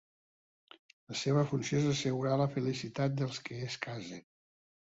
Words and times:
La 1.11 1.17
seva 1.19 1.43
funció 1.51 1.81
és 1.83 1.87
assegurar 1.91 2.39
la 2.43 2.49
felicitat 2.57 3.17
dels 3.23 3.41
que 3.49 3.63
es 3.71 3.81
casen. 3.89 4.29